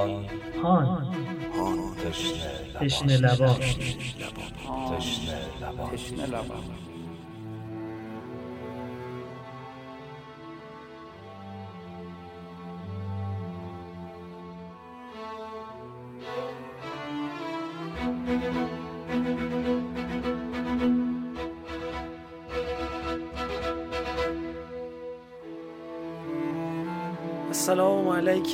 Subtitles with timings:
[0.00, 0.26] هان.
[0.64, 2.50] هان تشنه
[2.80, 3.56] تشنه لبان
[4.98, 6.89] تشنه لبان تشنه لبان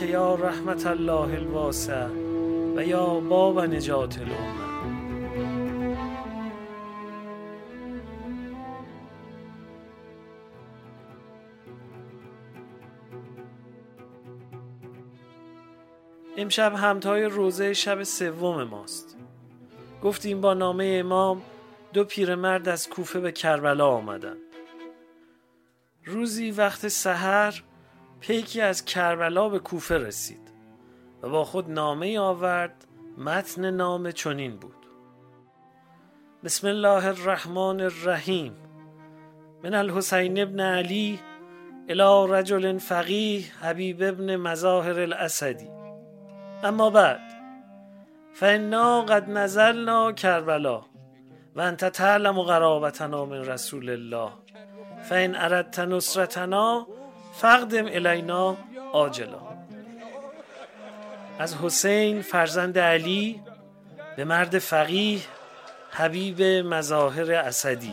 [0.01, 2.07] علیک یا رحمت الله الواسع
[2.77, 4.67] و یا باب نجات الامه.
[16.37, 19.17] امشب همتای روزه شب سوم ماست.
[20.03, 21.43] گفتیم با نامه امام
[21.93, 24.39] دو پیرمرد از کوفه به کربلا آمدند
[26.05, 27.63] روزی وقت سحر
[28.21, 30.53] پیکی از کربلا به کوفه رسید
[31.23, 32.87] و با خود نامه آورد
[33.19, 34.87] متن نامه چنین بود.
[36.45, 38.57] بسم الله الرحمن الرحیم.
[39.65, 41.19] من الحسین ابن علی
[41.89, 45.71] الى رجل فقیه حبیب ابن مظاهر الاسدی.
[46.65, 47.21] اما بعد
[48.33, 50.85] فانا قد نزلنا کربلا
[51.57, 54.31] و انت تعلم قرابتنا من رسول الله.
[55.09, 56.87] فان اردت نصرتنا
[57.41, 58.57] فقدم الینا
[58.93, 59.39] آجلا
[61.39, 63.43] از حسین فرزند علی
[64.17, 65.21] به مرد فقیه
[65.91, 67.93] حبیب مظاهر اسدی.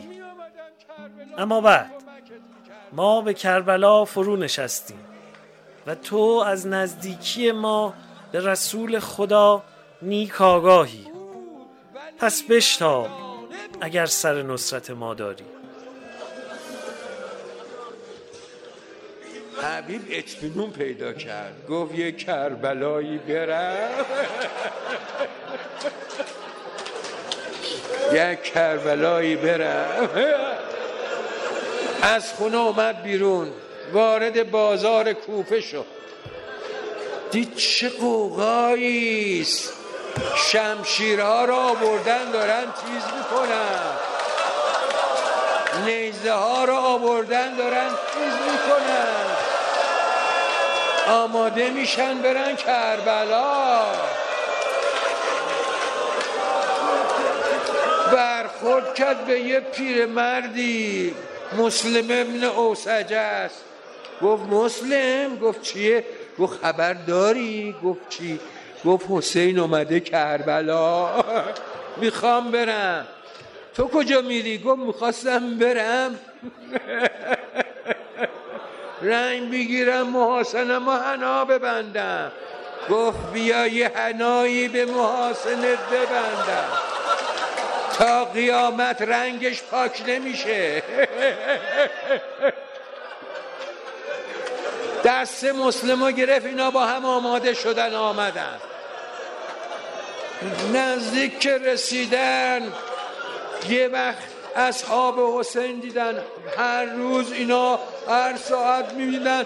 [1.37, 1.91] اما بعد
[2.93, 4.99] ما به کربلا فرو نشستیم
[5.87, 7.93] و تو از نزدیکی ما
[8.31, 9.63] به رسول خدا
[10.01, 11.07] نیک آگاهی.
[12.19, 13.07] پس بشتاب
[13.81, 15.52] اگر سر نصرت ما داری.
[19.61, 21.67] حبیب اطمینون پیدا کرد.
[21.69, 23.89] گفت یه کربلایی برم.
[28.13, 30.09] یه کربلایی برم.
[32.15, 33.51] از خونه اومد بیرون.
[33.93, 35.85] وارد بازار کوفه شد.
[37.31, 37.89] دید چه
[40.35, 43.79] شمشیرها را آوردن دارن تیز می‌کنن.
[45.85, 49.32] نیزه ها را آوردن دارن تیز می‌کنن.
[51.07, 53.81] آماده میشن برن کربلا.
[58.13, 61.15] برخورد کرد به یه پیرمردی.
[61.57, 63.63] مسلم ابن اوسجه است.
[64.21, 66.05] گفت مسلم؟ گفت چیه؟
[66.39, 68.39] گفت خبر داری گفت چی؟
[68.85, 71.09] گفت حسین اومده کربلا.
[72.01, 73.07] می‌خوام برم.
[73.75, 76.19] تو کجا میری؟ گفت می‌خواستم برم.
[79.03, 82.31] رنگ بگیرم محاسنم و حنا ببندم.
[82.89, 86.69] گفت بیا یه حنایی به محاسنت ببندم.
[87.97, 90.83] تا قیامت رنگش پاک نمیشه.
[95.03, 98.59] دست مسلم گرفت اینا با هم آماده شدن آمدن.
[100.73, 102.73] نزدیک که رسیدن
[103.69, 106.23] یه وقت اصحاب حسین دیدن.
[106.57, 109.45] هر روز اینا هر ساعت می‌بینن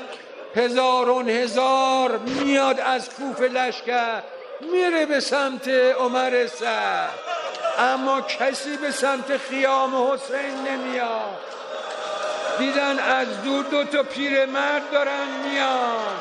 [0.56, 4.22] هزارون هزار میاد از کوفه لشکر
[4.72, 5.68] میره به سمت
[6.00, 7.10] عمر سر
[7.80, 11.38] اما کسی به سمت خیام حسین نمیاد.
[12.58, 16.18] دیدن از دور دو تا پیرمرد دارن میان.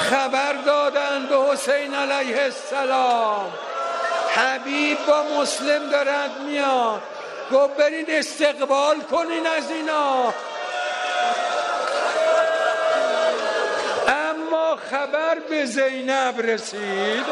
[0.00, 3.52] خبر دادن به حسین علیه السلام.
[4.34, 7.02] حبیب با مسلم دارد میاد.
[7.52, 10.34] گفت برین استقبال کنین از اینا.
[14.08, 17.24] اما خبر به زینب رسید.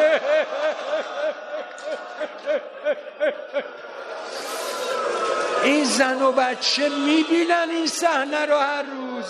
[5.65, 9.24] این زن و بچه می‌بینن این صحنه رو هر روز.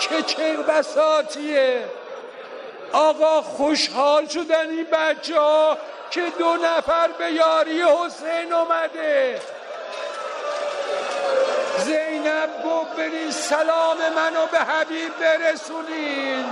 [0.00, 1.84] که چه بساتیه.
[2.92, 5.78] آقا خوشحال شدن این بچه ها
[6.10, 9.40] که دو نفر به یاری حسین اومده.
[11.84, 16.44] زینب گفت برین سلام منو به حبیب برسونین.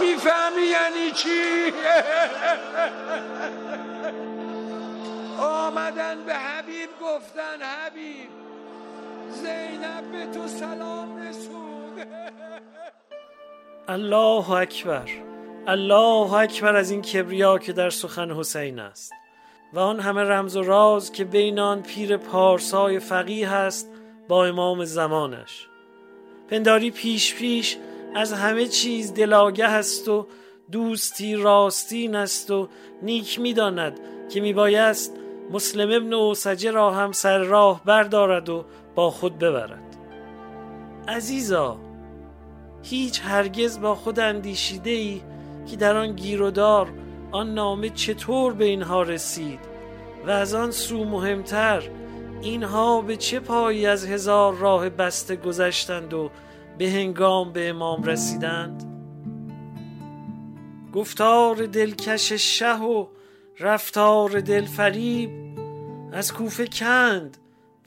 [0.00, 1.72] می‌فهمی یعنی چی؟
[5.42, 8.28] آمدن به حبیب گفتن حبیب
[9.30, 12.06] زینب به تو سلام رسون.
[13.88, 15.31] الله اکبر.
[15.66, 19.12] الله اکبر از این کبریا که در سخن حسین است.
[19.72, 23.90] و آن همه رمز و راز که بین آن پیر پارسای فقیه است
[24.28, 25.66] با امام زمانش.
[26.48, 27.76] پنداری پیش پیش
[28.14, 30.26] از همه چیز دلاگه است و
[30.72, 32.68] دوستی راستین است و
[33.02, 34.00] نیک می‌داند
[34.30, 35.16] که میبایست
[35.50, 39.96] مسلم ابن اوسجه را هم سر راه بردارد و با خود ببرد.
[41.08, 41.78] عزیزا
[42.82, 45.20] هیچ هرگز با خود اندیشیده ای
[45.66, 46.92] که در آن گیرودار
[47.32, 49.60] آن نامه چطور به اینها رسید
[50.26, 51.82] و از آن سو مهمتر
[52.42, 56.30] اینها به چه پایی از هزار راه بسته گذشتند و
[56.78, 58.84] به هنگام به امام رسیدند؟
[60.92, 63.06] گفتار دلکش شه و
[63.60, 65.30] رفتار دل فریب
[66.12, 67.36] از کوفه کند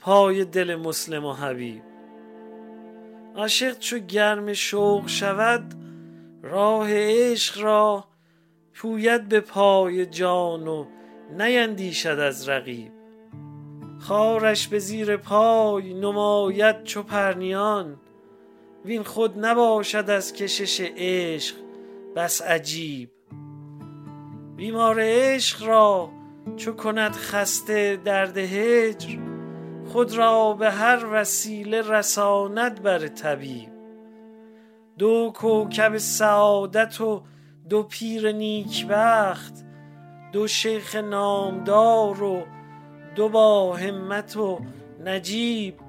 [0.00, 1.82] پای دل مسلم و حبیب.
[3.36, 5.74] عاشق چو گرم شوق شود
[6.50, 8.04] راه عشق را
[8.74, 10.86] پوید به پای جان و
[11.38, 12.92] نیندیشد از رقیب.
[13.98, 17.96] خارش به زیر پای نماید چو پرنیان.
[18.84, 21.56] وین خود نباشد از کشش عشق
[22.16, 23.10] بس عجیب.
[24.56, 26.10] بیمار عشق را
[26.56, 29.18] چو کند خسته درد هجر
[29.92, 33.75] خود را به هر وسیله رساند بر طبیب.
[34.98, 37.22] دو کوکب سعادت و
[37.68, 39.64] دو پیر نیکبخت
[40.32, 42.42] دو شیخ نامدار و
[43.14, 44.60] دو با همت و
[45.04, 45.80] نجیب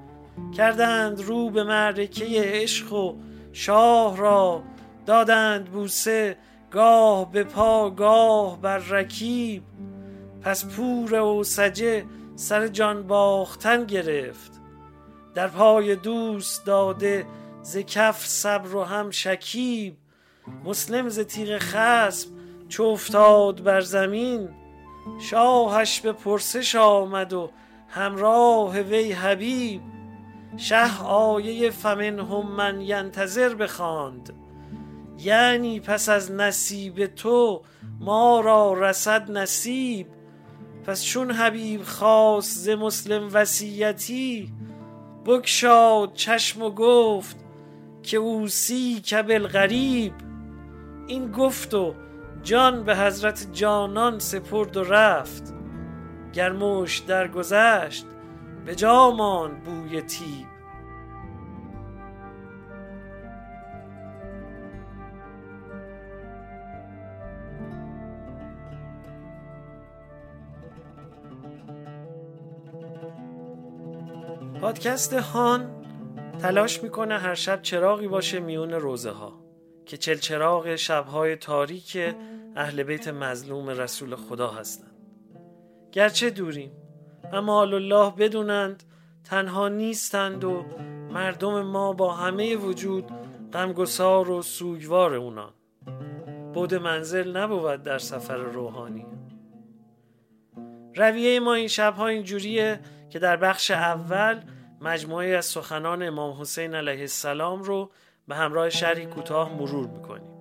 [0.56, 3.14] کردند رو به معرکه عشق و
[3.52, 4.62] شاه را
[5.06, 6.36] دادند بوسه
[6.70, 9.62] گاه به پا گاه بر رکیب.
[10.42, 12.04] پس پور سجه
[12.36, 14.52] سر جان باختن گرفت
[15.34, 17.26] در پای دوست داده
[17.62, 19.96] ز کف صبر و هم شکیب
[20.64, 22.28] مسلم ز تیغ خسب
[22.68, 24.48] چو افتاد بر زمین.
[25.20, 27.50] شاهش به پرسش آمد و
[27.88, 29.80] همراه وی حبیب.
[30.56, 34.32] شه آیه فمن هم من ینتظر بخواند.
[35.18, 37.62] یعنی پس از نصیب تو
[38.00, 40.06] ما را رسد نصیب.
[40.84, 44.52] پس چون حبیب خواست ز مسلم وصیتی
[45.26, 47.47] بگشاد چشم و گفت
[48.08, 50.12] که اوسی کبل غریب
[51.06, 51.94] این گفت و
[52.42, 55.54] جان به حضرت جانان سپرد و رفت.
[56.32, 58.06] گرموش درگذشت
[58.66, 60.46] به جامان بوی تیب
[74.60, 75.77] پادکست هان
[76.42, 79.32] تلاش می‌کنه هر شب چراغی باشه میون روزه ها
[79.86, 81.98] که چل چراغ شبهای تاریک
[82.56, 84.94] اهل بیت مظلوم رسول خدا هستند.
[85.92, 86.72] گرچه دوریم
[87.32, 88.82] اما الله بدونند
[89.24, 90.64] تنها نیستند و
[91.12, 93.10] مردم ما با همه وجود
[93.52, 95.52] غمگسار و سوگوار اونان.
[96.54, 99.06] بود منزل نبود در سفر روحانی.
[100.96, 102.80] رویه ما این شبها اینجوریه
[103.10, 104.40] که در بخش اول
[104.80, 107.90] مجموعه از سخنان امام حسین علیه السلام رو
[108.28, 110.38] به همراه شرحی کوتاه مرور می‌کنیم.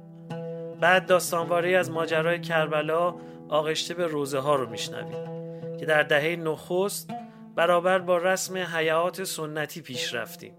[0.80, 3.16] بعد داستانواری از ماجرای کربلا
[3.50, 5.38] آغشته به روزه ها رو میشنویم
[5.78, 7.10] که در دهه نخست
[7.56, 10.54] برابر با رسم حیات سنتی پیش رفتیم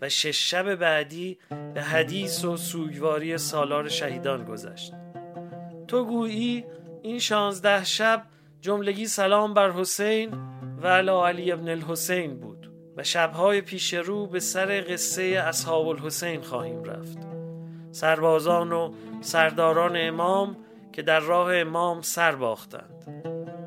[0.00, 1.38] و شش شب بعدی
[1.74, 4.92] به حدیث و سوگواری سالار شهیدان گذشت.
[5.88, 6.64] تو گویی
[7.02, 8.22] این شانزده شب
[8.60, 10.30] جملگی سلام بر حسین
[10.82, 10.88] و
[11.24, 12.49] علی ابن الحسین بود.
[13.00, 17.18] و شبهای پیش رو به سر قصه اصحاب الحسین خواهیم رفت.
[17.92, 20.56] سربازان و سرداران امام
[20.92, 23.04] که در راه امام سر باختند.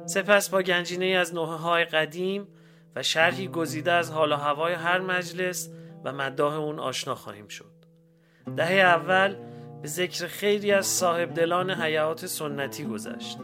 [0.05, 2.47] سپس با گنجینه از نوه های قدیم
[2.95, 5.69] و شرحی گزیده از حال و هوای هر مجلس
[6.03, 7.73] و مداح اون آشنا خواهیم شد.
[8.57, 9.35] دهه اول
[9.81, 13.37] به ذکر خیلی از صاحب دلان حیات سنتی گذشت.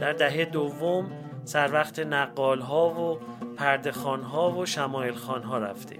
[0.00, 3.20] در دهه دوم سر وقت نقال ها و
[3.56, 5.96] پردخان ها و شمایل خان ها رفته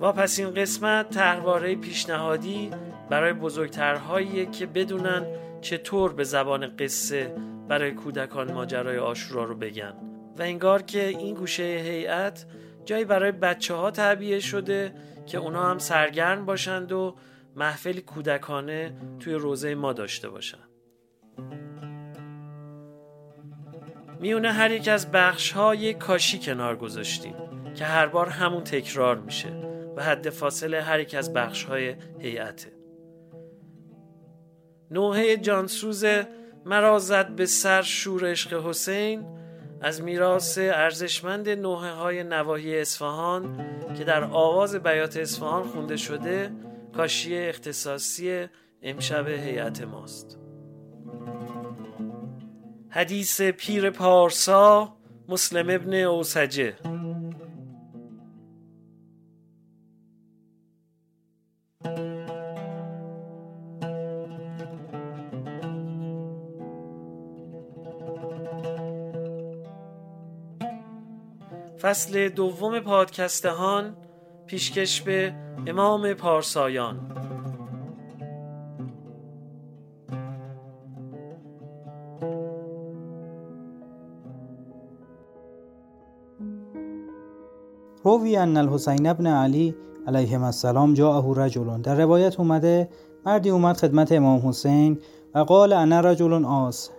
[0.00, 2.70] و پس این قسمت تحواره پیشنهادی
[3.10, 5.26] برای بزرگترهایی که بدونن
[5.60, 7.34] چطور به زبان قصه
[7.68, 9.94] برای کودکان ماجرای آشورا رو بگن.
[10.38, 12.46] و انگار که این گوشه هیئت
[12.84, 14.94] جایی برای بچه ها تعبیه شده
[15.26, 17.16] که اونا هم سرگرم باشند و
[17.56, 20.58] محفلی کودکانه توی روزه ما داشته باشن.
[24.20, 27.34] میونه هر یک از بخش ها یک کاشی کنار گذاشتیم
[27.74, 29.48] که هر بار همون تکرار میشه
[29.96, 32.72] و حد فاصله هر یک از بخش های هیئته.
[34.90, 36.04] نوحه جانسوز
[36.64, 39.26] مرا زد به سر شور عشق حسین
[39.80, 43.66] از میراث ارزشمند نوحه های نواحی اصفهان
[43.98, 46.50] که در آواز بیات اصفهان خونده شده
[46.96, 48.46] کاشی اختصاصی
[48.82, 50.38] امشب هیئت ماست.
[52.92, 54.88] حدیث پیر پارسا
[55.28, 56.74] مسلم ابن اوسجه.
[71.80, 73.96] فصل دوم پادکستهان
[74.46, 75.34] پیشکش به
[75.66, 77.19] امام پارسایان.
[88.18, 89.74] روی ان الحسین ابن علی
[90.06, 91.82] علیه السلام جاءه رجل.
[91.82, 92.88] در روایت اومده
[93.26, 94.98] مردی اومد خدمت امام حسین
[95.34, 96.90] و قال انا رجل آس.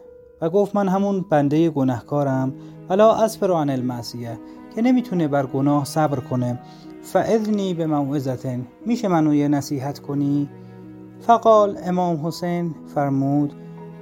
[0.42, 2.54] و گفت من همون بنده گناهکارم
[2.90, 4.40] ولا اصبر عن المعصیه
[4.76, 6.60] که نمی‌تونه بر گناه صبر کنه.
[7.02, 10.50] فاذنی به موعظتن میشه منو یه نصیحت کنی؟
[11.20, 13.54] فقال امام حسین فرمود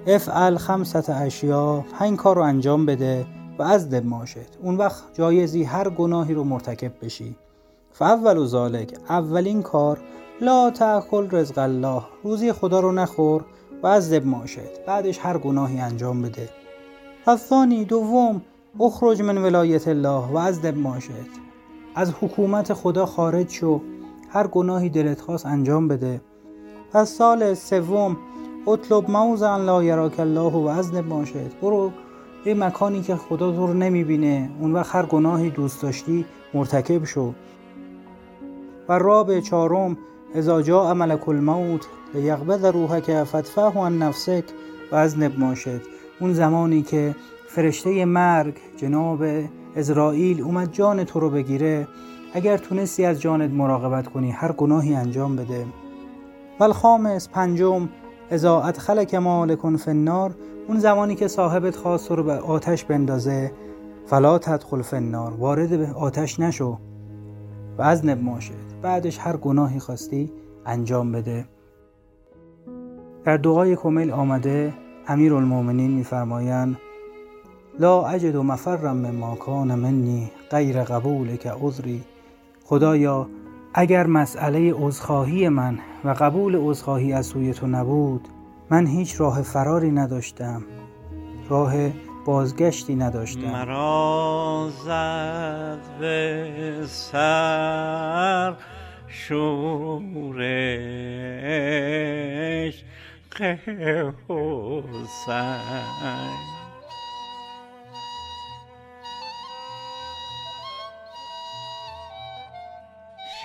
[0.08, 3.39] افعل خمسة اشیا پنج کار رو انجام بده.
[3.60, 7.36] و از دب ماشد اون وقت جایزی هر گناهی رو مرتکب بشی.
[7.92, 10.00] فاول و ذالک اولین کار
[10.42, 12.02] لا تاکل رزق الله.
[12.24, 13.46] روزی خدا رو نخور
[13.84, 16.50] و از دب ماشد بعدش هر گناهی انجام بده.
[17.36, 18.42] ثانی دوم
[18.80, 21.30] اخرج من ولایت الله و از دب ماشد
[21.96, 23.82] از حکومت خدا خارج شو.
[24.30, 26.22] هر گناهی دلت خواست انجام بده.
[26.92, 28.18] پس سال سوم
[28.68, 31.92] اطلب موضع لا یراک الله و از دب ماشد برو
[32.46, 34.50] یه مکانی که خدا تو رو نمی‌بینه.
[34.60, 37.34] اون وقت هر گناهی دوست داشتی مرتکب شو.
[38.90, 39.98] و رابع چهارم
[40.36, 44.44] اذا جاء ملک الموت لیقبض روحک فتفه عن نفسک
[44.92, 45.82] و از نب ماشد
[46.20, 47.16] اون زمانی که
[47.48, 49.24] فرشته مرگ جناب
[49.76, 51.88] اسرائیل اومد جان تو رو بگیره
[52.34, 55.66] اگر تونستی از جانت مراقبت کنی هر گناهی انجام بده.
[56.60, 57.90] والخامس پنجم
[58.32, 60.36] اذا ادخلک مالکن فی النار
[60.70, 63.52] اون زمانی که صاحبت خواست تو رو به آتش بندازه
[64.06, 66.78] فلا تدخل فی النار وارد به آتش نشو
[67.78, 70.32] و از ماشد بعدش هر گناهی خواستی
[70.66, 71.46] انجام بده.
[73.26, 74.74] در دعای کمیل آمده
[75.08, 76.78] امیر المومنین میفرمایند
[77.80, 82.04] لا اجد مفرم مما کان منی غیر قبول که عذری.
[82.66, 83.30] خدایا
[83.74, 88.28] اگر مسئله عذرخواهی من و قبول عذرخواهی از سوی تو نبود
[88.72, 90.64] من هیچ راه فراری نداشتم
[91.50, 91.74] راه
[92.26, 93.42] بازگشتی نداشتم.
[93.42, 98.56] مرا زد به سر
[99.08, 100.44] شورش
[103.50, 104.14] حسین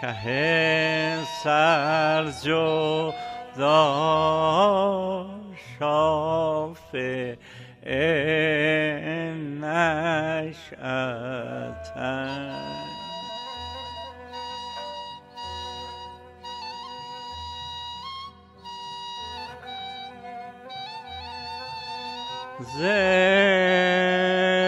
[0.00, 2.30] شه سر
[3.56, 5.26] جدا
[5.78, 7.36] شافه
[10.80, 11.34] نشأتن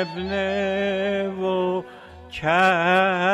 [0.07, 1.83] زبنه و
[2.31, 3.27] کیده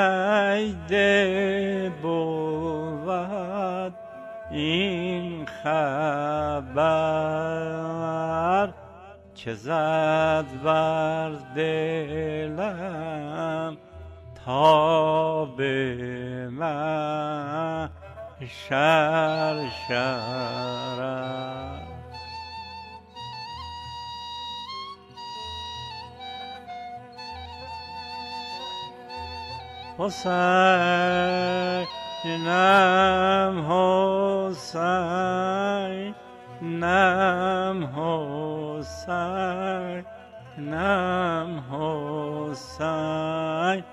[5.63, 7.53] خبر
[9.35, 12.97] که زد بر دلم
[14.47, 17.91] تا به من
[18.69, 21.43] شر شرم
[29.99, 31.87] حسینم
[33.71, 35.22] حسین.
[36.63, 40.05] نم حسین
[40.59, 43.85] نم حسین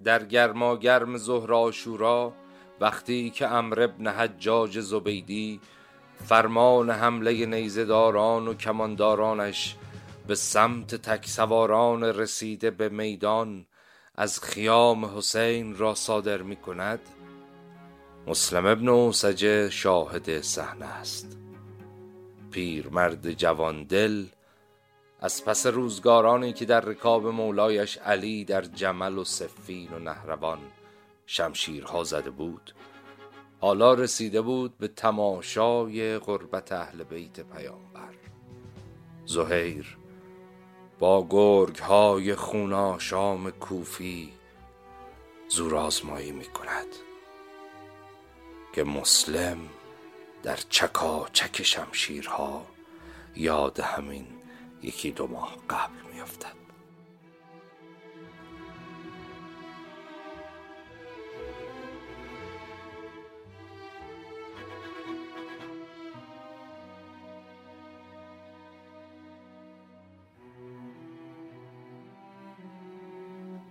[0.08, 2.32] در گرما گرم ظهر آشورا
[2.80, 5.60] وقتی که امر ابن حجاج زبیدی
[6.24, 9.76] فرمان حمله نیزداران و کماندارانش
[10.26, 13.66] به سمت تکسواران رسیده به میدان
[14.14, 17.00] از خیام حسین را صادر می کند
[18.26, 21.38] مسلم ابن اوسجه شاهد صحنه است.
[22.50, 24.24] پیرمرد جوان دل
[25.20, 30.58] از پس روزگارانی که در رکاب مولایش علی در جمل و سفین و نهروان
[31.26, 32.74] شمشیرها زده بود
[33.60, 38.14] حالا رسیده بود به تماشای غربت اهل بیت پیامبر.
[39.26, 39.98] زهیر
[40.98, 42.34] با گرگ های
[43.60, 44.32] کوفی
[45.48, 46.86] زور آزمایی می کند
[48.72, 49.58] که مسلم
[50.42, 52.66] در چکا چک شمشیرها
[53.36, 54.26] یاد همین
[54.82, 56.58] یکی دو ماه قبل میافتد.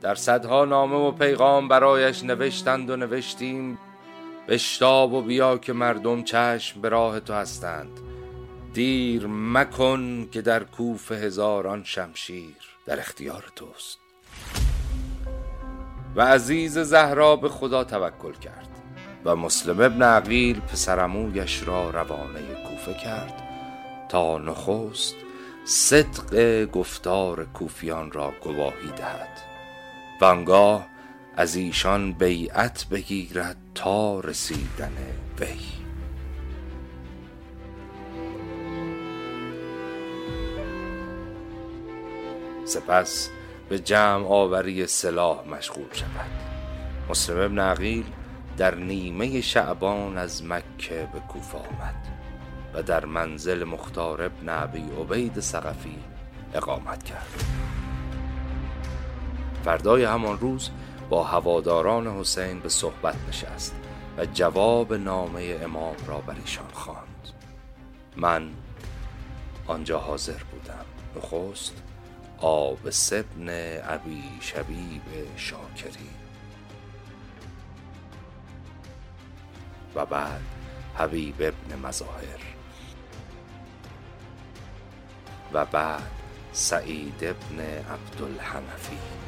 [0.01, 3.79] در صدها نامه و پیغام برایش نوشتند و نوشتیم
[4.47, 8.06] بشتاب و بیا که مردم چشم به راه تو هستند.
[8.77, 12.55] دیر مکن که در کوف هزاران شمشیر
[12.85, 13.99] در اختیار توست.
[16.15, 18.67] و عزیز زهرا به خدا توکل کرد
[19.25, 23.43] و مسلم ابن عقیل پسرمویش را روانه کوفه کرد
[24.09, 25.15] تا نخست
[25.65, 29.41] صدق گفتار کوفیان را گواهی دهد
[30.21, 30.87] و آنگاه
[31.37, 34.93] از ایشان بیعت بگیرد تا رسیدن
[35.39, 35.86] وی
[42.67, 43.29] سپس
[43.69, 46.31] به جمع آوری سلاح مشغول شود.
[47.09, 48.05] مسلم ابن عقیل
[48.57, 51.95] در نیمه شعبان از مکه به کوفه آمد
[52.73, 55.99] و در منزل مختار ابن عبی عبید سقفی
[56.53, 57.43] اقامت کرد.
[59.63, 60.69] فردای همان روز
[61.09, 63.75] با هواداران حسین به صحبت نشست
[64.17, 67.27] و جواب نامه امام را بر ایشان خواند.
[68.15, 68.49] من
[69.67, 70.85] آنجا حاضر بودم.
[71.15, 71.86] نخست
[72.41, 73.49] آب سبن
[73.83, 75.01] ابی شبیب
[75.37, 76.09] شاکری.
[79.95, 80.41] و بعد
[80.97, 82.41] حبیب ابن مظاهر.
[85.53, 86.11] و بعد
[86.53, 89.26] سعید ابن عبدالحنفی.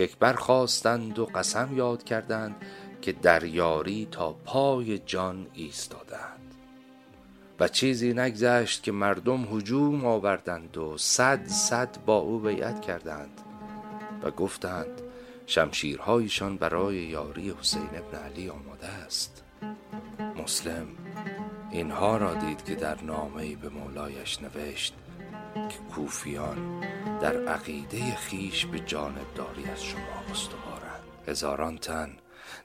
[0.00, 2.56] یک برخواستند و قسم یاد کردند
[3.02, 6.54] که در یاری تا پای جان ایستادند.
[7.60, 13.40] و چیزی نگذشت که مردم هجوم آوردند و صد صد با او بیعت کردند
[14.22, 15.02] و گفتند
[15.46, 19.44] شمشیرهایشان برای یاری حسین ابن علی آماده است.
[20.42, 20.86] مسلم
[21.70, 24.94] اینها را دید که در نامه به مولایش نوشت
[25.54, 26.80] که کوفیان
[27.20, 31.02] در عقیده خیش به جانبداری از شما استوارند.
[31.28, 32.10] هزاران تن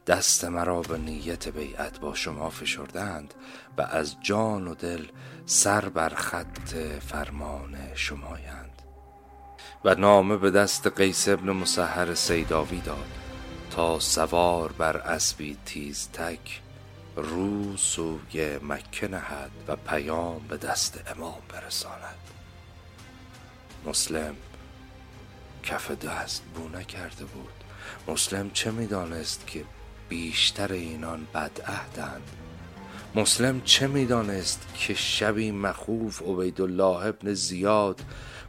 [0.07, 3.33] دست مرا به نیت بیعت با شما فشردند
[3.77, 5.05] و از جان و دل
[5.45, 6.75] سر بر خط
[7.09, 8.81] فرمان شمایند.
[9.85, 13.07] و نامه به دست قیس ابن مسحر سیداوی داد
[13.71, 16.61] تا سوار بر اسبی تیز تک
[17.15, 22.22] رو سوی مکه نهد و پیام به دست امام برساند.
[23.85, 24.35] مسلم
[25.63, 27.49] کف دست بو نکرده بود.
[28.07, 29.65] مسلم چه می‌دانست که
[30.09, 32.29] بیشتر اینان بدعهدند؟
[33.15, 38.01] مسلم چه می‌دانست که شبی مخوف عبیدالله ابن زیاد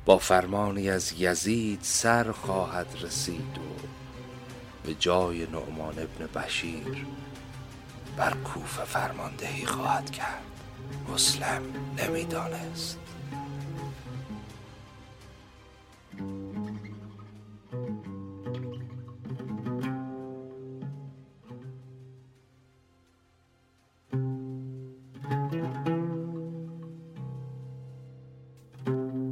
[0.04, 3.86] با فرمانی از یزید سر خواهد رسید و
[4.86, 7.06] به جای نعمان ابن بشیر
[8.16, 10.44] بر کوفه فرماندهی خواهد کرد.
[11.14, 11.62] مسلم
[11.98, 12.98] نمی‌دانست.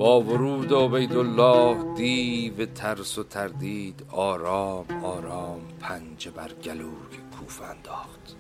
[0.03, 8.37] با ورود عبیدالله دیو ترس و تردید آرام آرام پنجه بر گلوی کوفه انداخت.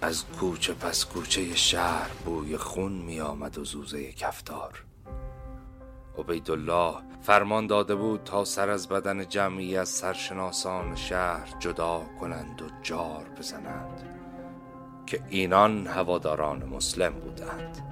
[0.00, 4.84] از کوچه پس کوچه شهر بوی خون می آمد و زوزه کفتار.
[6.18, 12.64] عبیدالله فرمان داده بود تا سر از بدن جمعی از سرشناسان شهر جدا کنند و
[12.82, 14.02] جار بزنند
[15.06, 17.82] که اینان هواداران مسلم بودند.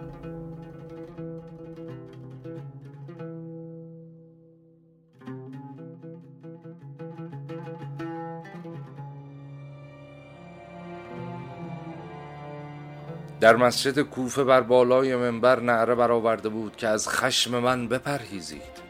[13.40, 18.80] در مسجد کوفه بر بالای منبر نعره برآورده بود که از خشم من بپرهیزید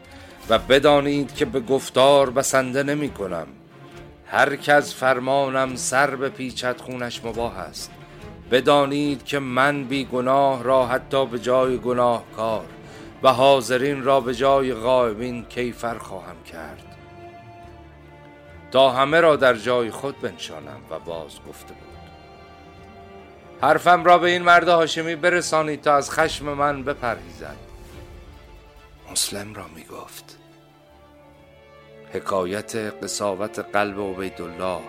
[0.49, 3.47] و بدانید که به گفتار بسنده نمی کنم.
[4.25, 7.91] هر که از فرمانم سر به پیچت خونش مباه است.
[8.51, 12.65] بدانید که من بی گناه را حتی به جای گناهکار
[13.23, 16.95] و حاضرین را به جای غایبین کیفر خواهم کرد.
[18.71, 21.90] تا همه را در جای خود بنشانم و باز گفته بود.
[23.61, 27.55] حرفم را به این مرد هاشمی برسانید تا از خشم من بپرهیزد.
[29.11, 30.37] مسلم را می گفت
[32.13, 34.79] حکایت قصاوت قلب عبیدالله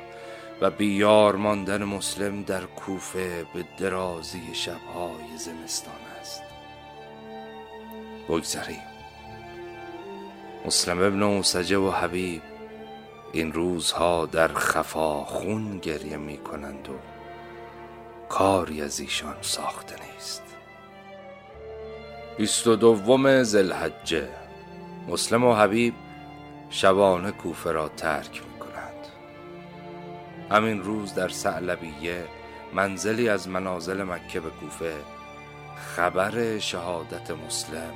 [0.60, 6.42] و بیار ماندن مسلم در کوفه به درازی شبهای زمستان است.
[8.28, 8.82] بگذریم.
[10.66, 12.42] مسلم ابن اوسجه و حبیب
[13.32, 16.92] این روزها در خفا خون گریه می کنند و
[18.32, 20.42] کاری از ایشان ساخته نیست.
[22.36, 24.28] بیست و دوم زلحجه
[25.08, 25.94] مسلم و حبیب
[26.70, 29.06] شبانه کوفه را ترک می کنند
[30.50, 32.24] همین روز در سعلبیه
[32.74, 34.94] منزلی از منازل مکه به کوفه
[35.96, 37.94] خبر شهادت مسلم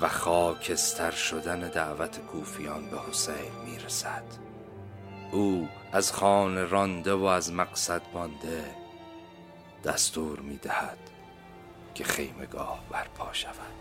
[0.00, 4.24] و خاکستر شدن دعوت کوفیان به حسین می رسد
[5.32, 8.87] او از خانه رانده و از مقصد مانده
[9.84, 10.98] دستور می دهد
[11.94, 13.78] که خیمگاه برپا شود.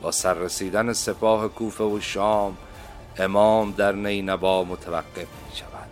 [0.00, 2.56] با سررسیدن سپاه کوفه و شام
[3.18, 5.88] امام در نینوا متوقف می شود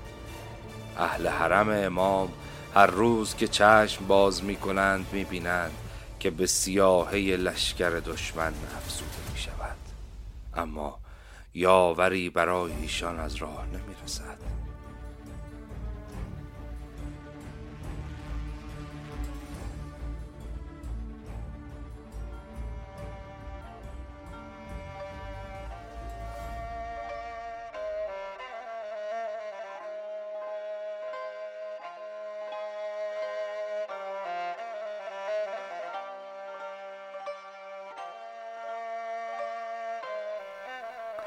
[0.98, 2.32] اهل حرم امام
[2.74, 5.72] هر روز که چشم باز می کنند می بینند
[6.20, 9.76] که به سیاهه لشکر دشمن افزوده می شود
[10.54, 10.98] اما
[11.54, 14.38] یاوری برای ایشان از راه نمی رسد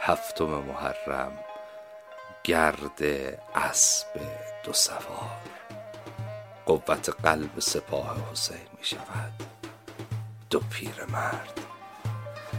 [0.08, 1.32] هفتم محرم
[2.44, 3.04] گرد
[3.56, 4.08] اسب
[4.64, 5.42] دو سوار.
[6.66, 9.34] قوت قلب سپاه حسین می شود.
[10.50, 11.60] دو پیرمرد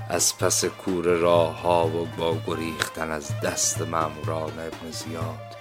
[0.09, 5.57] از پس کور راه ها و با گریختن از دست ماموران ابن زیاد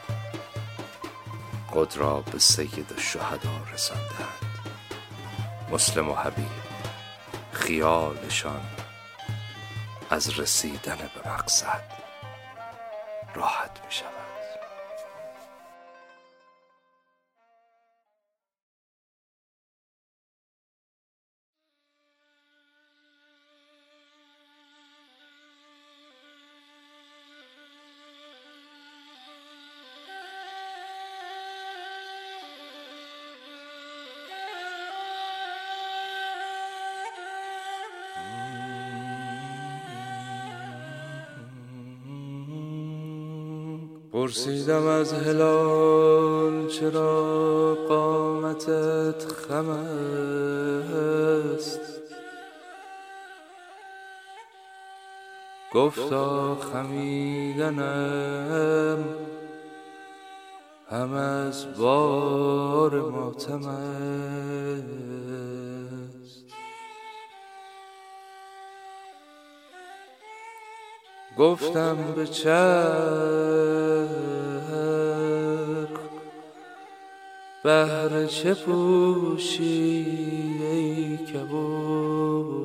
[1.67, 4.60] خود را به سید الشهدا رساندند.
[5.71, 6.52] مسلم و حبیب
[7.52, 8.85] خیالشان
[10.15, 11.84] از رسیدن به مقصد.
[13.36, 13.74] راحت
[44.36, 49.69] پرسیدم از هلال چرا قامتت خم
[51.56, 51.80] است؟
[55.74, 57.86] گفتا خمیدنم
[60.91, 65.24] هم از بار ماتم است.
[71.38, 72.56] گفتم به چرخ
[77.63, 80.06] بهر چه پوشی
[80.62, 82.56] ای کبود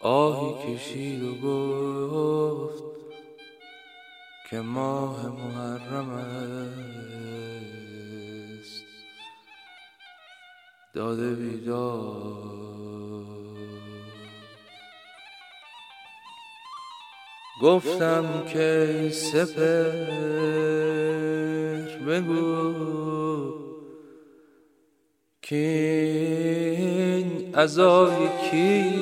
[0.00, 2.84] آهی کشید و گفت
[4.50, 6.44] که ماه محرم است.
[10.94, 12.53] داده بیدار
[17.64, 19.90] گفتم که سپر
[22.06, 22.74] بگو
[25.42, 25.56] که
[26.78, 28.98] این ازای کیست؟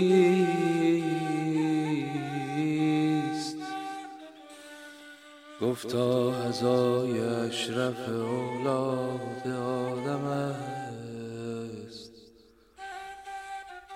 [5.61, 10.72] گفتا ازای اشرف اولاد آدم است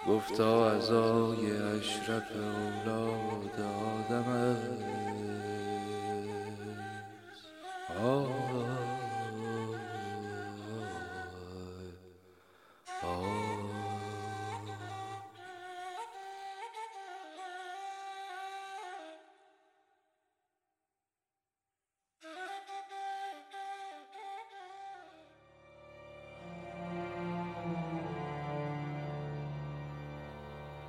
[0.09, 5.07] گفتا ازای اشرف اولاد آدم است.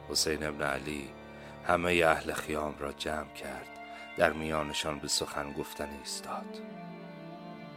[0.10, 1.10] حسین ابن علی
[1.68, 3.68] همه اهل خیام را جمع کرد.
[4.18, 6.62] در میانشان به سخن گفتن ایستاد.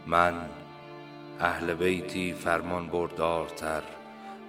[0.05, 0.49] من
[1.39, 3.81] اهل بیتی فرمان بردارتر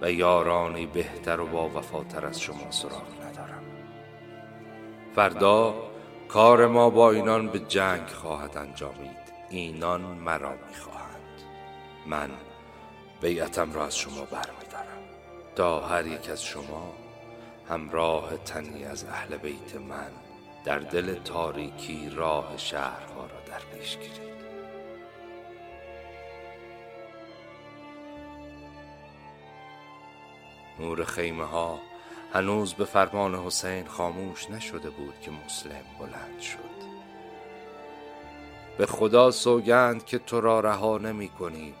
[0.01, 3.63] و یارانی بهتر و با وفاتر از شما سراغ ندارم.
[5.15, 5.75] فردا
[6.27, 9.23] کار ما با اینان به جنگ خواهد انجامید.
[9.49, 11.41] اینان مرا می‌خواهند.
[12.05, 12.29] من
[13.21, 15.03] بیعتم را از شما برمیدارم.
[15.55, 16.93] تا هر یک از شما
[17.69, 20.11] همراه تنی از اهل بیت من
[20.65, 24.33] در دل تاریکی راه شهرها را در پیش گیرید.
[30.79, 31.79] نور خیمه ها
[32.33, 36.93] هنوز به فرمان حسین خاموش نشده بود که مسلم بلند شد.
[38.77, 41.75] به خدا سوگند که تو را رها نمی کنیم.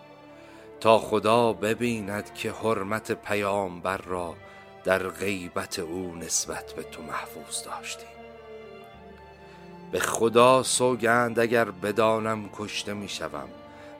[0.79, 4.35] تا خدا ببیند که حرمت پیامبر را
[4.83, 8.07] در غیبت او نسبت به تو محفوظ داشتیم
[9.91, 13.49] به خدا سوگند اگر بدانم کشته می شوم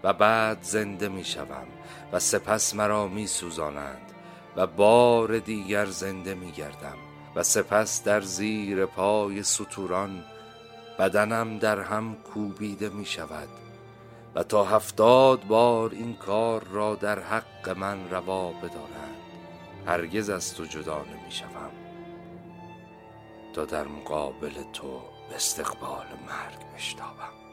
[0.04, 1.68] و بعد زنده می شوم
[2.12, 4.12] و سپس مرا می سوزانند
[4.56, 6.98] و بار دیگر زنده می گردم
[7.36, 10.24] و سپس در زیر پای سطوران
[11.00, 13.48] بدنم در هم کوبیده می شود
[14.36, 18.93] و تا هفتاد بار این کار را در حق من روا بدارند
[19.88, 21.72] هرگز از تو جدا نمی شوم
[23.54, 27.44] تا در مقابل تو به استقبال مرگ بشتابم.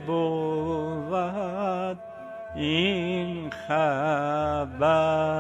[0.07, 1.97] بود
[2.55, 5.33] این خبر.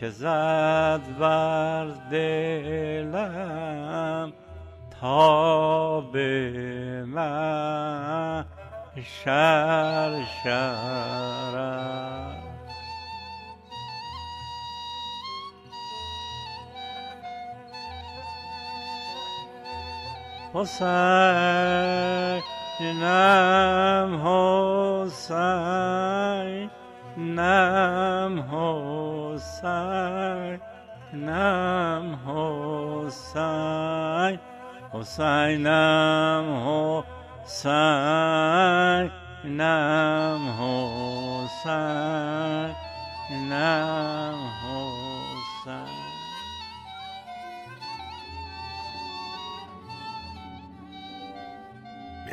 [0.00, 3.12] که زد بر دلم
[5.00, 8.44] تا به من
[9.24, 12.03] شر شرم.
[20.54, 22.40] حسینم
[24.26, 26.70] حسین
[27.18, 30.60] نم حسین
[31.12, 34.38] نم حسین
[34.92, 36.46] حسینم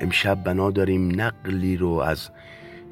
[0.01, 2.29] امشب بنا داریم نقلی رو از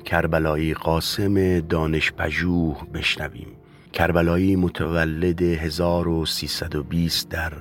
[0.06, 3.48] کربلایی قاسم دانش پژوه بشنویم.
[3.94, 7.54] کربلایی متولد 1320 در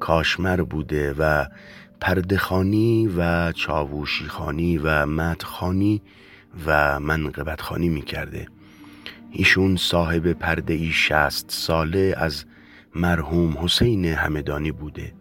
[0.00, 1.46] کاشمر بوده و
[2.00, 6.02] پردخانی و چاووشیخانی و مدخانی
[6.66, 8.46] و منقبتخانی می کرده
[9.30, 12.44] ایشون صاحب پرده ای شست ساله از
[12.94, 15.12] مرحوم حسین همدانی بوده.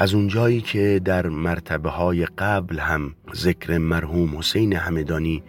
[0.00, 5.42] از اونجایی که در مرتبه های قبل هم ذکر مرحوم حسین همدانی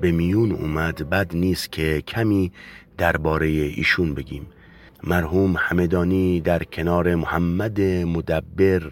[0.00, 2.52] به میون اومد بد نیست که کمی
[2.98, 4.46] درباره ایشون بگیم.
[5.04, 8.90] مرحوم همدانی در کنار محمد مدبر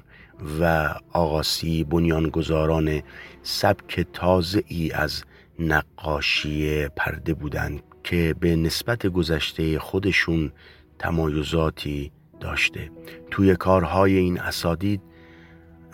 [0.61, 3.03] و آقاسی بنیانگذاران
[3.43, 5.23] سبک تازه ای از
[5.59, 10.53] نقاشی پرده بودند که به نسبت گذشته خودشون
[10.99, 12.91] تمایزاتی داشته.
[13.31, 15.01] توی کارهای این اسادید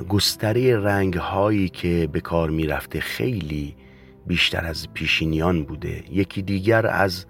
[0.09, 3.76] گستره رنگ هایی که به کار می رفته خیلی
[4.26, 6.04] بیشتر از پیشینیان بوده.
[6.11, 7.26] یکی دیگر از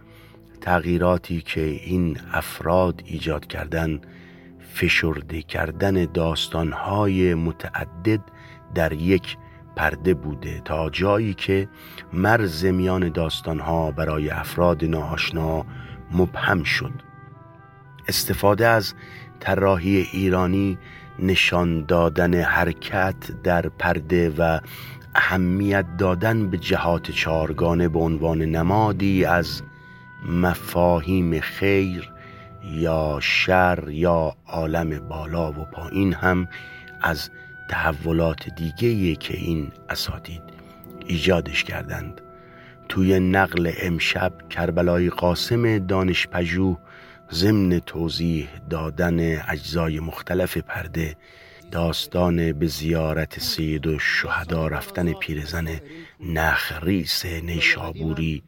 [0.61, 4.00] تغییراتی که این افراد ایجاد کردن
[4.74, 8.20] فشرده کردن داستانهای متعدد
[8.74, 9.37] در یک
[9.76, 10.61] پرده بوده.
[10.64, 11.68] تا جایی که
[12.12, 15.66] مرز میان داستانها برای افراد ناآشنا
[16.12, 17.06] مبهم شد.
[18.09, 18.95] استفاده از
[19.40, 20.79] طراحی ایرانی
[21.19, 24.61] نشان دادن حرکت در پرده و
[25.14, 29.62] اهمیت دادن به جهات چارگانه به عنوان نمادی از
[30.29, 32.12] مفاهیم خیر
[32.64, 36.49] یا شر یا عالم بالا و پایین هم
[37.03, 37.31] از
[37.69, 40.42] تحولات دیگه که این اساتید
[41.07, 42.21] ایجادش کردند.
[42.88, 46.77] توی نقل امشب کربلای قاسم دانش پژوه
[47.33, 51.17] ضمن توضیح دادن اجزای مختلف پرده
[51.71, 55.81] داستان به زیارت سید و شهدا رفتن پیرزن
[56.21, 58.43] نخریس نیشابوری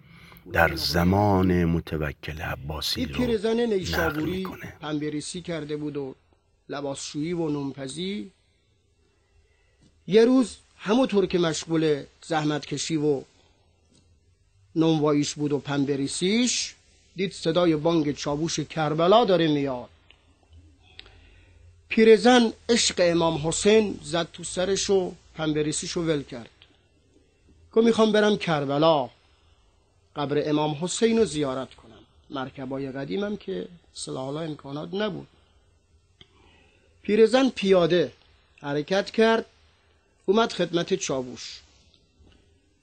[0.53, 4.73] در زمان متوکل عباسی رو پیرزن نیشابوری می‌کنه.
[4.81, 6.14] پنبریسی کرده بود و
[6.69, 8.31] لباسشویی و نومپزی
[10.07, 13.23] یه روز همونطور که مشغول زحمت کشی و
[14.77, 16.75] نونواییش بود و پنبریسیش
[17.18, 19.88] دید صدای بانگ چابوش کربلا داره میاد.
[21.88, 26.50] پیرزن عشق امام حسین زد تو سرش و پنبریسیش ول کرد.
[27.72, 29.11] گفت می‌خوام برم کربلا.
[30.16, 32.02] قبر امام حسین رو زیارت کنم.
[32.31, 35.28] مرکبای قدیمم که سلالا امکانات نبود.
[37.02, 38.12] پیرزن پیاده
[38.62, 39.46] حرکت کرد
[40.26, 41.61] اومد خدمت چاووش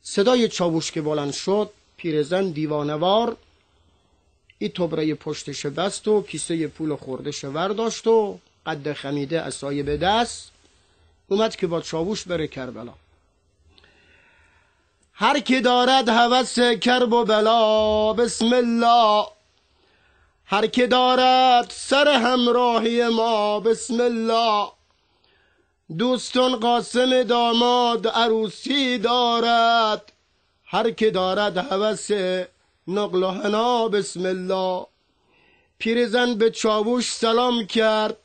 [0.01, 3.37] صدای چاووش که بلند شد پیرزن دیوانوار
[4.57, 10.51] این تبره پشتش بست و کیسه پول خوردش ورداشت و قد خمیده اسایی به دست
[11.27, 12.93] اومد که با چاووش بره کربلا.
[15.13, 19.25] هر کی دارد هوس کرب و بلا بسم الله.
[20.45, 24.71] هر کی دارد سر همراهی ما بسم الله.
[25.97, 30.11] دوستون قاسم داماد عروسی دارد.
[30.65, 32.11] هر که دارد هوس
[32.87, 34.85] نقل و حنا بسم الله.
[35.77, 38.17] پیرزن به چاووش سلام کرد.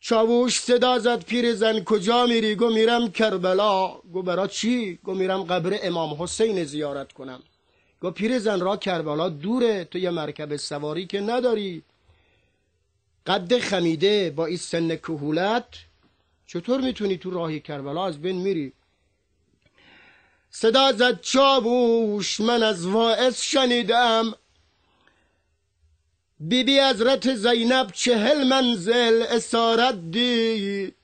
[0.00, 3.88] چاووش صدا زد پیرزن کجا میری؟ گو میرم کربلا.
[3.88, 7.42] گو برا چی؟ گو میرم قبر امام حسین زیارت کنم.
[8.00, 11.82] گو پیرزن را کربلا دوره تو یه مرکب سواری که نداری.
[13.26, 15.66] قد خمیده با این سن کهولت.
[16.46, 18.72] چطور می‌تونی تو راهی کربلا از بین میری؟
[20.60, 24.34] صدا زد چاووش من از واعظ شنیدم.
[26.40, 30.94] بی بی حضرت زینب چهل منزل اسارت دید.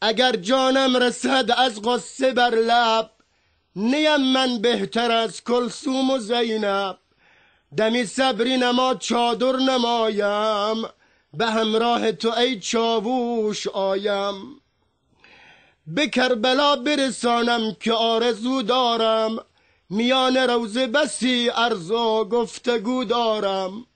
[0.00, 3.10] اگر جانم رسد از قصه بر لب
[3.76, 6.98] نیم من بهتر از کلسوم و زینب.
[7.76, 10.82] دمی صبری نما چادر نمایم
[11.34, 14.60] به همراه تو ای چاووش آیم.
[15.86, 19.38] به کربلا برسانم که آرزو دارم.
[19.90, 23.86] میان روزه بسی ارزو گفتگو دارم.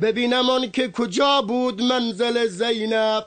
[0.00, 3.26] ببینم آن که کجا بود منزل زینب.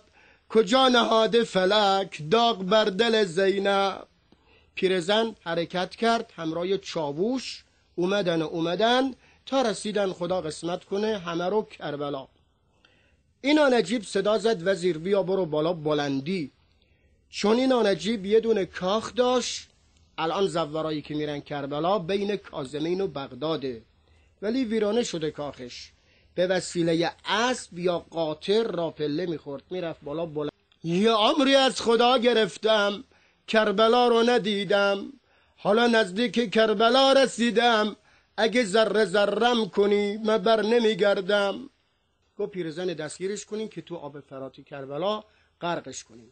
[0.49, 4.07] کجا نهاده فلک داغ بر دل زینب.
[4.75, 7.63] پیرزن حرکت کرد همراه چاووش.
[7.95, 9.13] اومدن و اومدن.
[9.45, 12.27] تا رسیدن خدا قسمت کنه همه رو کربلا.
[13.41, 16.51] این نجیب صدا زد وزیر بیا برو بالا بلندی.
[17.37, 19.69] چون این نجیب یه دونه کاخ داشت
[20.17, 23.81] الان زورایی که میرن کربلا بین کازمین و بغداده.
[24.41, 25.91] ولی ویرانه شده کاخش.
[26.35, 30.51] به وسیله اسب یا قاطر را پله می‌خورد می‌رفت بالا بلند.
[30.83, 33.03] یه عمری از خدا گرفتم
[33.47, 35.13] کربلا رو ندیدم.
[35.57, 37.95] حالا نزدیک کربلا رسیدم.
[38.37, 41.69] اگه ذره ذرم کنی من بر نمیگردم.
[42.37, 45.23] گفت پیرزن دستگیرش کنین که تو آب فراتی کربلا
[45.61, 46.31] غرقش کنین.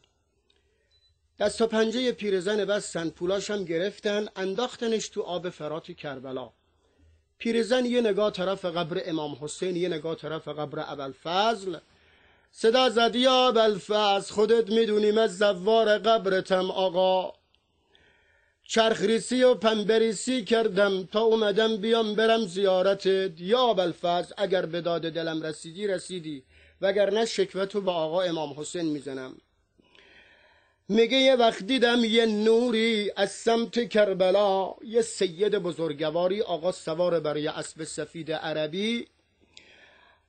[1.40, 6.50] دست و پنجه پیرزن بستن پولاش هم گرفتن انداختنش تو آب فرات کربلا.
[7.38, 11.78] پیرزن یه نگاه طرف قبر امام حسین یه نگاه طرف قبر ابوالفضل.
[12.52, 17.34] صدا زد یا ابوالفضل خودت می‌دونی من زوار قبرتم آقا.
[18.64, 23.42] چرخریسی و پنبریسی کردم تا اومدم بیام برم زیارتت.
[23.42, 26.44] یا ابوالفضل اگر به داد دلم رسیدی رسیدی.
[26.82, 29.36] وگرنه شکوتو با آقا امام حسین می‌زنم.
[30.90, 37.38] میگه یه وقت دیدم یه نوری از سمت کربلا یه سید بزرگواری آقا سوار بر
[37.38, 39.08] یه اسب سفید عربی.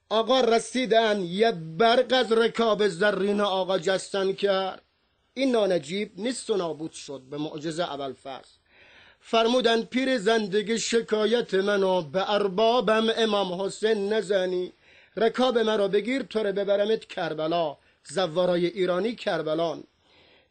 [0.08, 4.82] آقا رسیدن یه برق از رکاب زرین آقا جستن کرد.
[5.34, 8.48] این نانجیب نیست و نابود شد به معجزه اول فرض
[9.20, 14.72] فرمودن پیر زندگی شکایت منو به اربابم امام حسین نزنی.
[15.16, 17.76] رکاب مرا بگیر تو ببرمت کربلا.
[18.04, 19.84] زوارای ایرانی کربلان.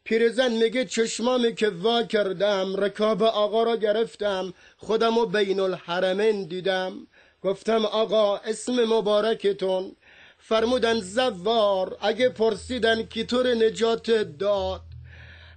[0.04, 7.06] پیرزن میگه چشمامی که وا کردم رکاب آقا را گرفتم خودم و بین الحرمین دیدم.
[7.42, 9.96] گفتم آقا اسم مبارکتون.
[10.38, 14.82] فرمودن زوار اگه پرسیدن کی طور نجات داد.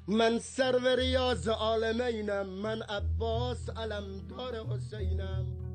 [0.08, 5.67] من سرور ریاض عالمینم من عباس علمدار حسینم.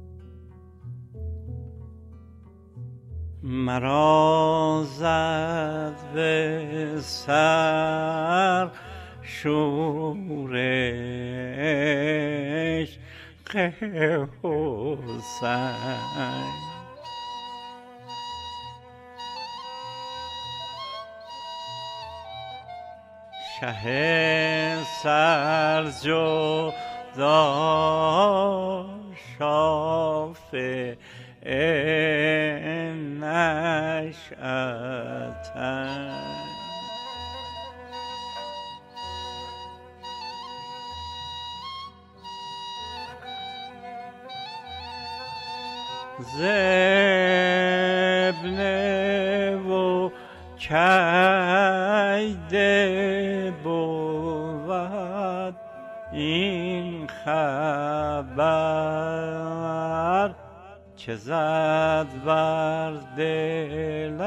[3.44, 8.68] مرا زد به سر
[9.22, 10.58] شورش
[14.42, 15.02] حسین
[23.60, 26.82] شه سر جدا
[29.38, 30.96] شافه
[34.22, 36.12] نشأتن.
[46.38, 48.76] زبنه
[49.56, 50.10] و
[50.58, 50.82] کیده
[53.64, 55.54] بود
[56.12, 56.51] این
[61.06, 64.18] که زد بر دلم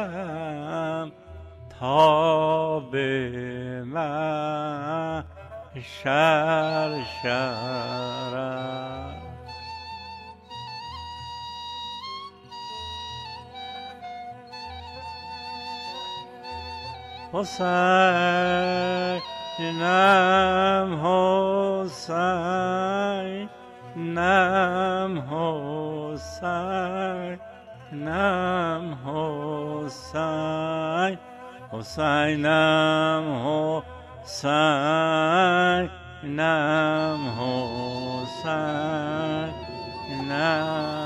[1.79, 5.23] تا به من
[6.03, 8.65] شر شرم
[17.33, 17.69] حسینم
[21.85, 22.55] حسین
[23.95, 25.17] نم
[26.15, 27.39] حسین
[27.91, 31.17] نم حسین
[31.71, 33.25] حسینم
[34.23, 35.89] حسین
[36.23, 39.49] نم حسین
[40.27, 41.04] نم حسین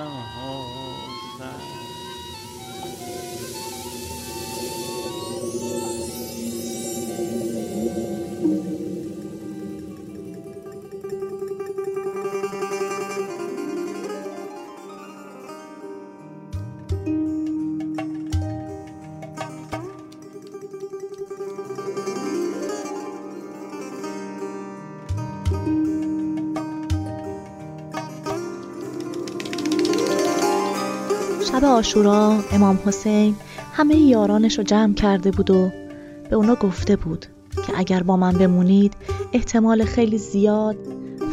[31.51, 33.35] شب آشورا امام حسین
[33.73, 35.71] همه یارانش رو جمع کرده بود و
[36.29, 37.25] به اونا گفته بود
[37.67, 38.93] که اگر با من بمونید
[39.33, 40.77] احتمال خیلی زیاد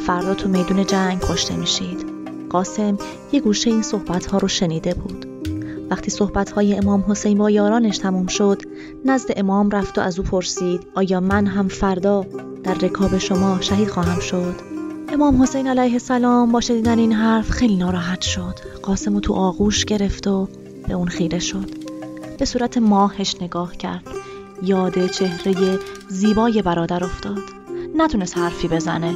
[0.07, 2.07] فردا تو میدون جنگ کشته میشید.
[2.51, 2.99] قاسم
[3.33, 5.27] یه گوشه این صحبت ها رو شنیده بود.
[5.91, 8.63] وقتی صحبت های امام حسین با یارانش تموم شد
[9.05, 12.27] نزد امام رفت و از او پرسید آیا من هم فردا
[12.63, 14.55] در رکاب شما شهید خواهم شد؟
[15.13, 18.76] امام حسین علیه السلام با شنیدن این حرف خیلی ناراحت شد.
[18.87, 20.49] قاسم رو تو آغوش گرفت و
[20.89, 21.71] به اون خیره شد.
[22.39, 24.07] به صورت ماهش نگاه کرد.
[24.63, 25.79] یاد چهره
[26.09, 27.39] زیبای برادر افتاد.
[27.97, 29.15] نتونست حرفی بزنه.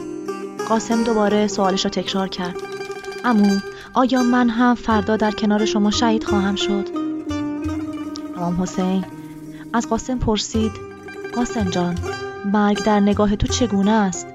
[0.68, 2.56] قاسم دوباره سوالش رو تکرار کرد.
[3.24, 3.58] امو
[3.94, 6.88] آیا من هم فردا در کنار شما شهید خواهم شد؟
[8.36, 9.04] امام حسین
[9.72, 10.72] از قاسم پرسید.
[11.34, 11.98] قاسم جان
[12.52, 14.26] مرگ در نگاه تو چگونه است؟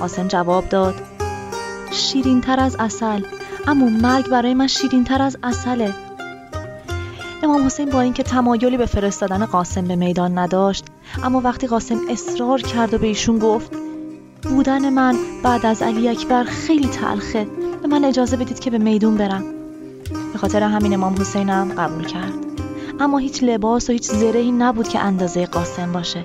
[0.00, 0.94] قاسم جواب داد.
[1.90, 3.22] شیرین تر از اصل
[3.68, 5.94] اما مرگ برای من شیرین تر از اصله.
[7.42, 10.84] امام حسین با اینکه تمایلی به فرستادن قاسم به میدان نداشت
[11.24, 13.72] اما وقتی قاسم اصرار کرد و به ایشون گفت
[14.42, 17.46] بودن من بعد از علی اکبر خیلی تلخه
[17.82, 19.44] به من اجازه بدید که به میدون برم.
[20.32, 22.34] به خاطر همین امام حسینم قبول کرد.
[23.00, 26.24] اما هیچ لباس و هیچ زرهی نبود که اندازه قاسم باشه.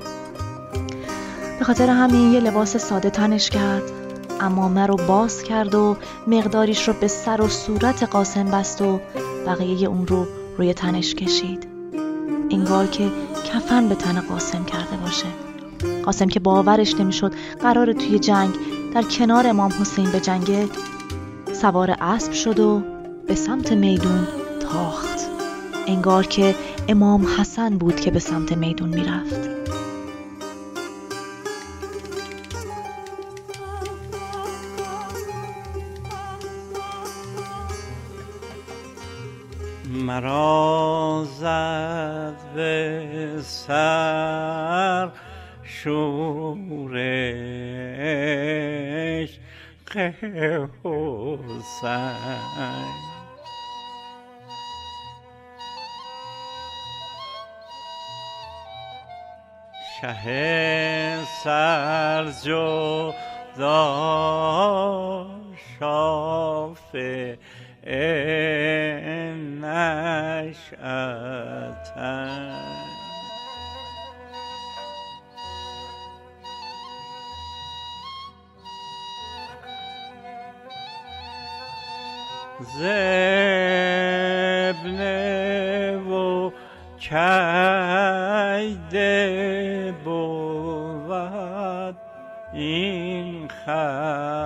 [1.60, 4.03] به خاطر همین یه لباس ساده تنش کرد.
[4.44, 9.00] امامه رو باز کرد و مقداریش رو به سر و صورت قاسم بست و
[9.46, 10.28] بقیه اون رو
[10.58, 11.68] روی تنش کشید.
[12.52, 13.10] انگار که
[13.46, 15.26] کفن به تن قاسم کرده باشه.
[16.06, 18.56] قاسم که باورش نمی‌شد قرار توی جنگ
[18.94, 20.68] در کنار امام حسین به جنگه
[21.54, 22.82] سوار اسب شد و
[23.28, 24.28] به سمت میدون
[24.60, 25.20] تاخت.
[25.88, 26.56] انگار که
[26.88, 29.53] امام حسن بود که به سمت میدون می‌رفت.
[40.14, 45.09] مرا زد به سر
[45.64, 46.99] شورش
[50.84, 52.03] حسین
[60.01, 63.24] شه سر جدا
[65.80, 67.38] شافه
[70.64, 71.34] نشأتن.
[82.78, 83.48] زبنه
[85.98, 86.52] و
[87.00, 87.94] کیده
[90.04, 91.96] بود
[92.54, 94.44] این خبر.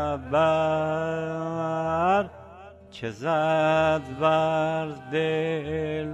[3.02, 6.14] که زد بر دلم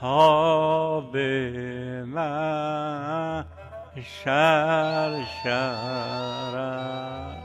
[0.00, 3.44] تا به من
[4.24, 7.36] شر شرم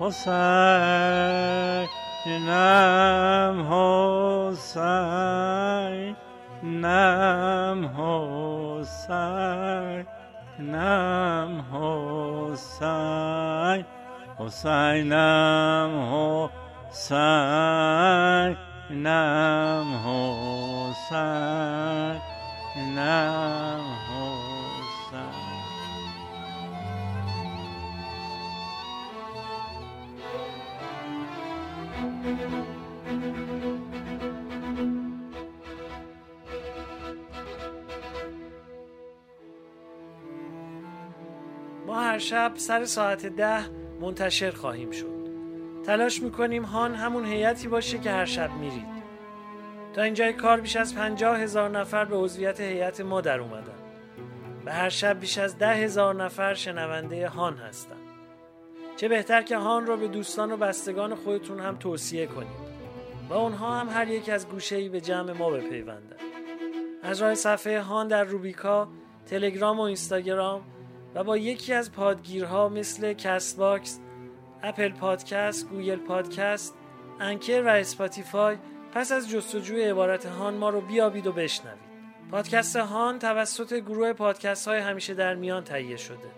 [0.00, 1.88] حسینم
[2.30, 3.66] حسین نم
[4.52, 6.16] حسین
[6.62, 8.51] نم حسین حسینم.
[14.38, 15.92] حسین نم
[16.92, 18.56] حسین
[18.90, 21.62] نم حسین
[42.12, 43.64] هر شب سر ساعت ده
[44.00, 45.28] منتشر خواهیم شد.
[45.86, 48.86] تلاش می‌کنیم هان همون هیئتی باشه که هر شب میرید.
[49.94, 53.74] تا اینجای کار بیش از پنجاه هزار نفر به عضویت هیئت ما در اومدن.
[54.66, 57.96] و هر شب بیش از ده هزار نفر شنونده هان هستن.
[58.96, 62.72] چه بهتر که هان رو به دوستان و بستگان خودتون هم توصیه کنید.
[63.28, 66.16] و اونها هم هر یک از گوشه‌ای به جمع ما بپیوندن.
[67.02, 68.88] از راه صفحه هان در روبیکا،
[69.26, 70.62] تلگرام و اینستاگرام
[71.14, 74.00] و با یکی از پادگیرها مثل Castbox،
[74.62, 76.74] Apple Podcast، Google Podcast،
[77.20, 78.56] Anchor و Spotify
[78.94, 81.92] پس از جستجوی عبارت هان ما رو بیابید و بشنوید.
[82.30, 86.30] پادکست هان توسط گروه پادکست های همیشه در میان تهیه شده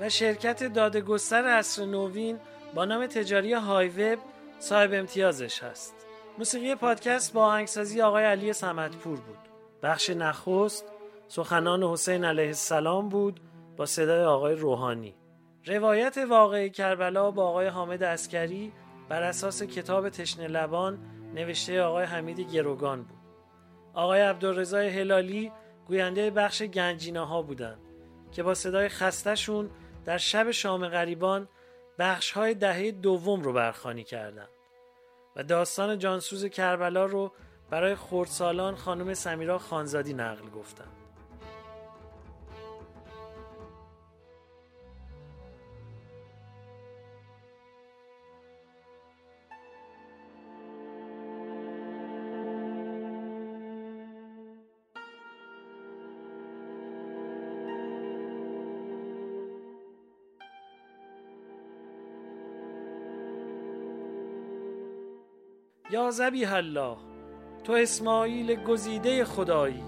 [0.00, 2.38] و شرکت دادگستر عصر نوین
[2.74, 4.18] با نام تجاری HiWEB
[4.58, 5.94] صاحب امتیازش هست.
[6.38, 9.38] موسیقی پادکست با آهنگسازی آقای علی سمتپور بود.
[9.82, 10.84] بخش نخست
[11.28, 13.40] سخنان حسین علیه السلام بود
[13.80, 15.14] با صدای آقای روحانی.
[15.66, 18.72] روایت واقعی کربلا با آقای حامد اسکری
[19.08, 20.98] بر اساس کتاب تشنه لبان
[21.34, 23.18] نوشته آقای حمید گروگان بود.
[23.94, 25.52] آقای عبدالرضا هلالی
[25.86, 27.78] گوینده بخش گنجینه ها بودند
[28.32, 29.70] که با صدای خستشون
[30.04, 31.48] در شب شام غریبان
[31.98, 34.48] بخش های دهه دوم رو برخانی کردند
[35.36, 37.32] و داستان جانسوز کربلا رو
[37.70, 40.99] برای خردسالان خانم سمیرا خانزادی نقل گفتند.
[65.90, 66.96] یا زبیح الله
[67.64, 69.82] تو اسماعیل گزیده خدایی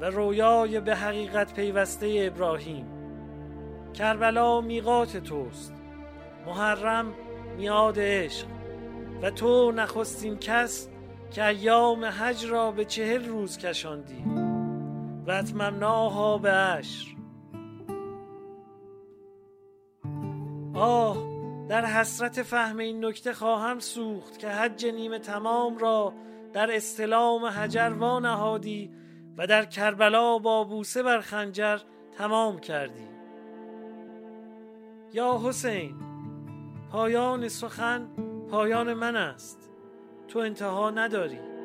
[0.00, 2.86] و رویای به حقیقت پیوسته ابراهیم.
[3.94, 5.72] کربلا میقات توست
[6.46, 7.14] محرم
[7.56, 8.46] میاد عشق
[9.22, 10.88] و تو نخستین کس
[11.30, 14.24] که ایام حج را به چهل روز کشاندی.
[15.26, 17.15] و اتممناها به عشر.
[21.68, 26.12] در حسرت فهم این نکته خواهم سوخت که حج نیمه تمام را
[26.52, 28.90] در استلام حجر وانهادی
[29.36, 31.78] و در کربلا با بوسه بر خنجر
[32.18, 33.08] تمام کردی.
[35.12, 35.94] یا حسین
[36.92, 38.08] پایان سخن
[38.50, 39.70] پایان من است.
[40.28, 41.55] تو انتها نداری.